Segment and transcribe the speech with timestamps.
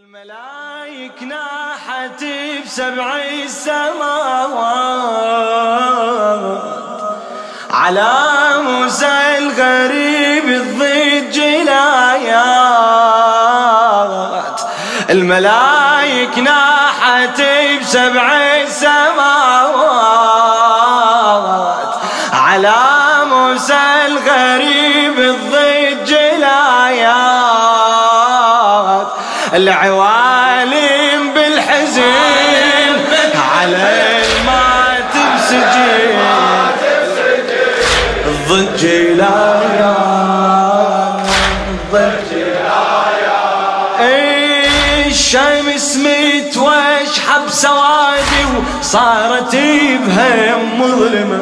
[0.00, 2.24] الملايك ناحت
[2.64, 3.80] بسبع السماوات.
[7.70, 8.12] على
[8.62, 12.20] موسى الغريب الضج الآيات.
[15.10, 17.42] الملايك ناحت
[17.80, 18.32] بسبع
[18.62, 19.04] السماوات.
[22.32, 22.74] على
[23.24, 27.89] موسى الغريب الضج الآيات.
[29.54, 32.02] العوالم بالحزن
[33.34, 33.76] على
[34.22, 36.20] المات بسجن
[38.48, 39.90] ضج الايات
[41.92, 42.30] ضج
[45.06, 48.42] الشمس متوشحة بسوادي
[48.80, 51.40] وصارت بهم مظلمة.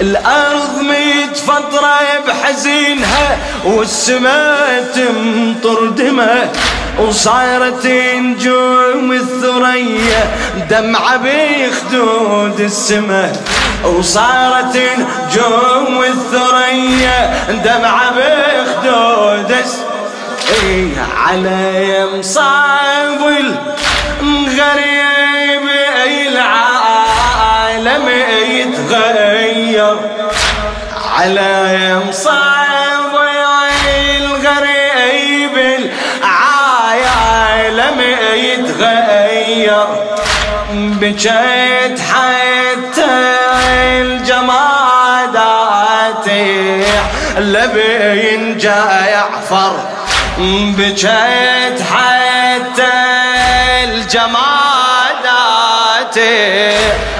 [0.00, 6.50] الأرض متفطرة بحزينها والسماء تمطر دمه
[6.98, 10.36] وصارت نجوم الثريا
[10.70, 13.32] دمعة بخدود السماء
[13.84, 19.56] وصارت نجوم الثريا دمعة بخدود
[20.62, 20.88] إيه
[21.26, 23.20] على مصاب
[24.20, 25.68] الغريب
[26.02, 28.08] أي العالم
[28.50, 29.96] يتغير.
[31.16, 32.71] على مصاب الغريب
[38.82, 39.86] يتغير
[40.74, 43.12] بجيت حتى
[44.00, 45.06] الجمادات
[47.38, 49.74] لبين جعفر.
[50.78, 52.92] بجيت حتى
[53.84, 54.58] الجمادات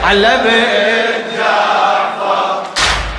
[0.05, 0.41] على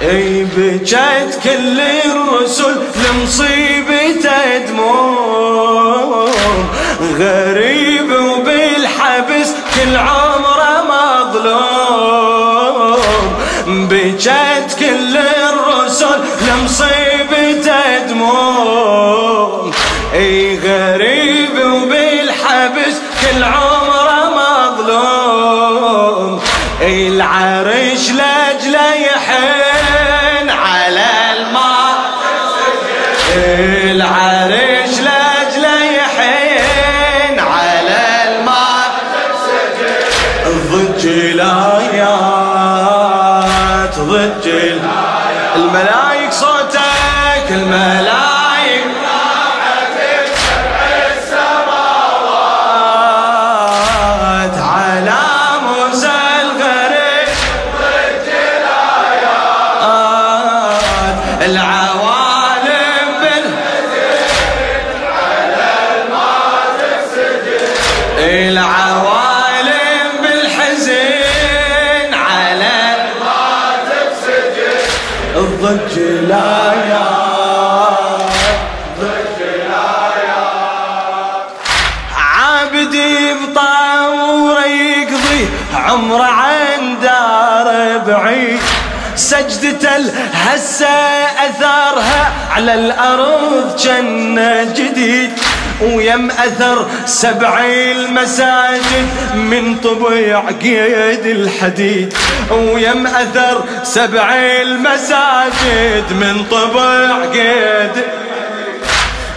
[0.02, 6.34] أي بجيت كل الرسل لمصيبته دموم
[7.20, 8.23] غريب
[14.14, 19.72] بجيت كل الرسل لمصيبته دموم
[20.14, 24.30] أي غريب وبالحبس كل عمره
[24.80, 26.40] مظلوم.
[26.82, 28.10] أي العرش
[47.64, 48.84] صوتك الملايك
[53.24, 55.20] السماوات على
[55.62, 57.30] موسى الغريب
[57.80, 58.28] ضج
[61.46, 63.46] العوالم بال
[68.50, 72.76] العوالم بالحزن على
[75.36, 77.13] الضج الايات
[89.24, 90.88] سجدة الهسة
[91.50, 95.32] أثارها على الأرض جنة جديد
[95.82, 102.14] ويم أثر سبع المساجد من طبيع قيد الحديد
[102.52, 108.04] ويم أثر سبع المساجد من طبيع قيد.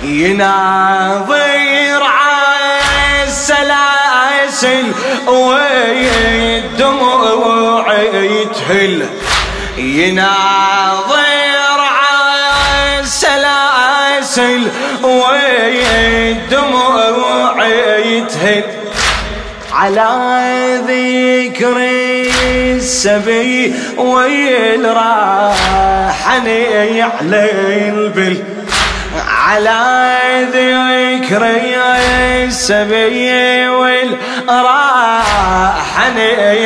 [0.02, 2.02] يناظر
[3.22, 4.92] عالسلاسل
[5.26, 9.06] والدموع يتهل
[9.78, 11.16] يناظر
[12.98, 14.68] عالسلاسل
[15.02, 16.46] والدموع
[18.04, 18.64] يتهل
[19.72, 21.76] على ذكر
[22.76, 25.52] السبي والراحني
[27.02, 27.50] على
[27.88, 28.44] البل.
[29.28, 29.82] على
[30.52, 31.42] ذكر
[32.44, 34.68] السبي والراحني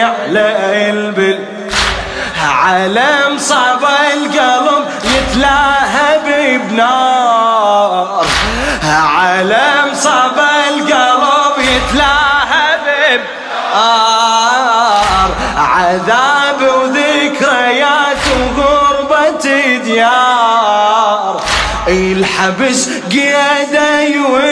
[0.02, 0.46] على
[0.90, 1.38] البل.
[2.60, 3.84] على مصاب
[4.14, 6.26] القلب يتلاهب
[6.68, 8.26] بنار.
[9.16, 12.86] على مصاب القلب يتلاهب
[13.70, 15.30] بنار.
[15.56, 18.24] عذاب وذكريات
[18.56, 19.44] وغربة
[19.84, 21.40] ديار.
[21.88, 24.49] إلحبس قيادة يوين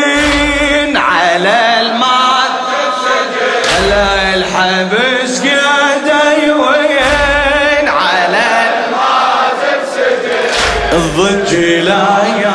[10.93, 12.47] الضج لا الملايك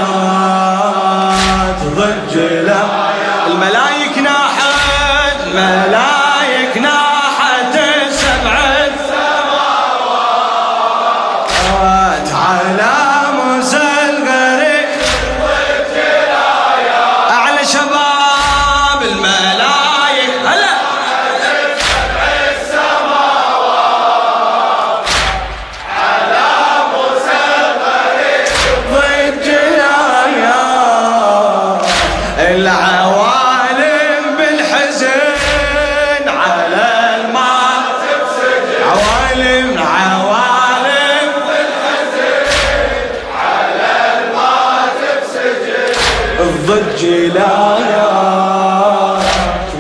[46.44, 47.78] الضج لا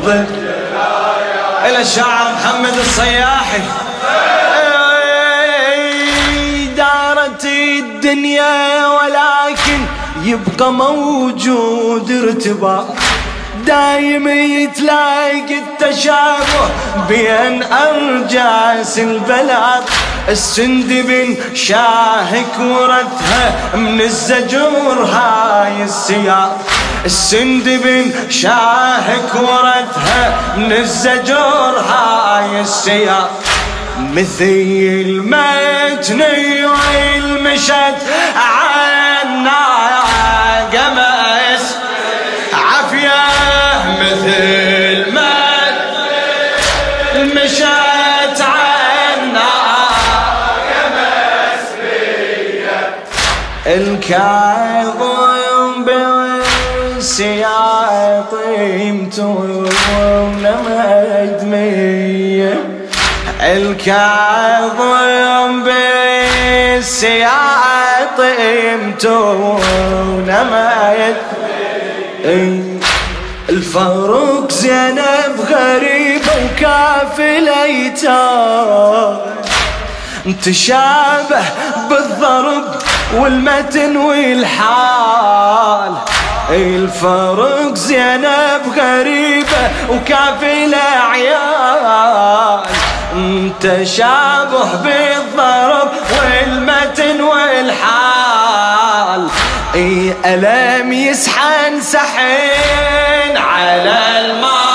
[0.05, 0.53] ضد
[1.65, 3.61] إلى الشاعر محمد الصياحي.
[6.77, 9.79] دارت الدنيا ولكن
[10.23, 12.85] يبقى موجود ارتباط
[13.65, 16.69] دايم يتلاقي التشابه
[17.09, 19.83] بين أرجاس البلاد.
[20.29, 26.51] السندبن شاهك ورثها من الزجور هاي السياط
[27.05, 33.29] السندبن شاهك ورثها من الزجور هاي السياط
[33.99, 37.99] مثل ما تنيوي المشت
[38.35, 39.72] عنا
[54.03, 55.85] الكاظم
[56.97, 59.69] بالسياط يمتون
[61.23, 62.55] مدمية
[63.41, 64.83] الكاظم
[66.43, 67.29] بالسياط
[68.65, 69.61] يمتون
[70.27, 71.21] مدمية
[73.49, 79.17] الفاروق زينب غريبة وكافل ايتام
[80.31, 81.43] تشابه
[81.89, 82.63] بالضرب
[83.13, 85.93] والمتن والحال.
[86.49, 90.77] الفرق زينب غريبة وكافلة
[91.11, 92.59] عيال.
[93.61, 99.27] تشابه بالضرب والمتن والحال.
[99.75, 104.72] أي ألم يسحن سحين على الماتم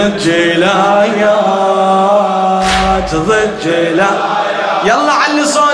[0.00, 1.90] الضج لايات
[3.14, 4.10] ضج لا
[4.84, 5.69] يلا علي صوت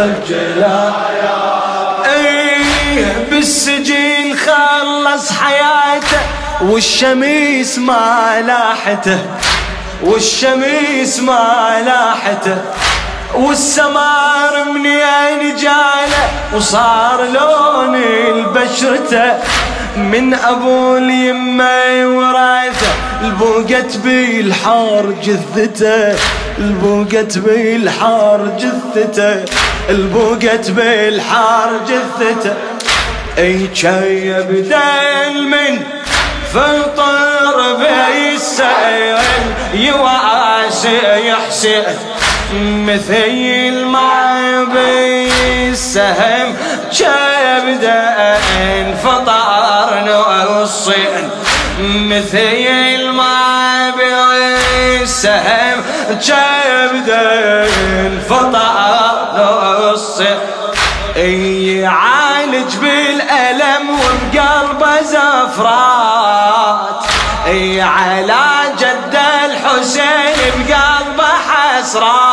[0.00, 0.92] ضج لا
[2.06, 6.20] إيه بالسجن خلص حياته
[6.60, 9.18] والشميس ما لاحته
[10.02, 12.58] والشميس ما لاحته
[13.34, 16.24] والسمار منين جاله
[16.54, 19.32] وصار لون البشرته
[19.96, 26.16] من أبو اليمة وراثه البوقت بالحار جثته
[26.58, 29.44] البوقت بالحار جثته.
[29.90, 32.54] البوقت بالحار جثته.
[33.38, 35.82] أي شيب دل من
[36.54, 39.18] فطر بيسأل
[39.74, 41.82] يواسي يحسن
[42.60, 46.56] مثل ما بالسهم
[46.98, 48.38] كبدا
[49.04, 51.30] فطر نصين
[51.88, 55.78] مثل ما بالسهم
[56.10, 57.66] كبدا
[58.28, 59.09] فطر نصين
[61.20, 67.04] يعالج بالألم وبقلبه زفرات.
[67.46, 68.46] أي على
[68.78, 72.29] جد الحسين بقلبه حسرات.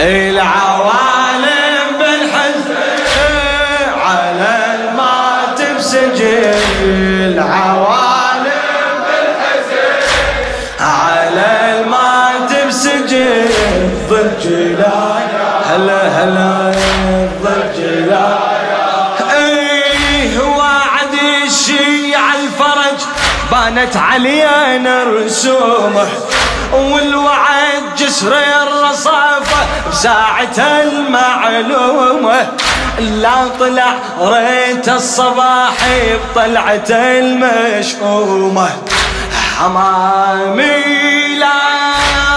[0.00, 2.74] العوالم بالحزن
[4.06, 6.54] على الماتم بسجن
[7.34, 8.48] العوالم
[9.04, 10.00] بالحزن
[10.80, 13.46] على الماتم بسجن
[14.10, 14.46] ضج
[14.78, 15.18] لا
[15.66, 16.72] هلا هلا.
[17.42, 18.38] ضج لا
[19.36, 21.14] إيه وعد
[21.46, 23.00] الشيعة الفرج
[23.52, 26.08] بانت علينا رسومه.
[26.72, 32.48] والوعد جسر الرصافة بساعة المعلومة.
[32.98, 35.74] لا طلع ريت الصباح
[36.34, 38.68] بطلعة المشؤومة.
[39.58, 41.58] حمامي لا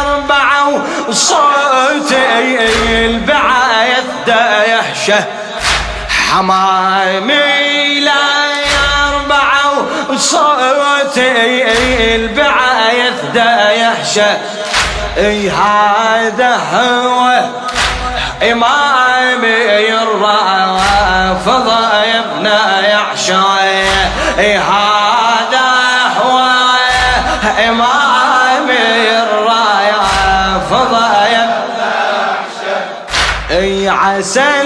[0.02, 2.60] أربعة وصوتي
[3.06, 4.02] البعاية
[4.68, 5.26] يحشه
[6.32, 8.31] حمامي لا
[10.22, 13.14] أربعة وصوتي البعاية
[13.72, 14.38] يحشه
[15.18, 17.42] إي هذا هو
[18.52, 21.70] إمامي الرافض
[22.04, 22.46] ابن
[22.84, 23.34] يعشى
[24.40, 25.70] إي هذا
[26.22, 26.48] هو
[27.70, 30.94] إمامي الرافض
[31.34, 31.82] ابن
[33.52, 34.62] إي عسى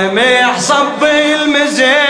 [0.00, 2.09] الدمع صب المزين